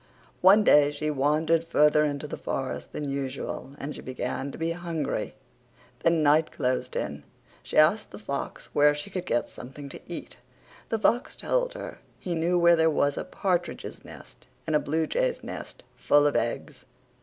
[0.41, 4.71] One day she wondered further into the forrest than usual and she begun to be
[4.71, 5.35] hungry.
[5.99, 7.21] Then night closed in.
[7.61, 10.37] She asked a fox where she could get something to eat.
[10.89, 15.43] The fox told her he knew where there was a partridges nest and a bluejays
[15.43, 16.87] nest full of eggs.